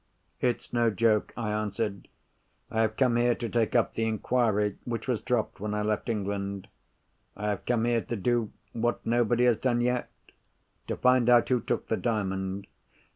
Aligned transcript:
"It's 0.39 0.73
no 0.73 0.89
joke," 0.89 1.31
I 1.37 1.51
answered. 1.51 2.07
"I 2.71 2.81
have 2.81 2.97
come 2.97 3.17
here 3.17 3.35
to 3.35 3.47
take 3.47 3.75
up 3.75 3.93
the 3.93 4.07
inquiry 4.07 4.77
which 4.83 5.07
was 5.07 5.21
dropped 5.21 5.59
when 5.59 5.75
I 5.75 5.83
left 5.83 6.09
England. 6.09 6.67
I 7.37 7.49
have 7.49 7.67
come 7.67 7.85
here 7.85 8.01
to 8.01 8.15
do 8.15 8.51
what 8.73 9.05
nobody 9.05 9.45
has 9.45 9.57
done 9.57 9.79
yet—to 9.79 10.97
find 10.97 11.29
out 11.29 11.49
who 11.49 11.61
took 11.61 11.85
the 11.85 11.97
Diamond." 11.97 12.65